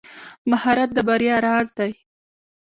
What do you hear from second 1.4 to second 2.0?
راز دی.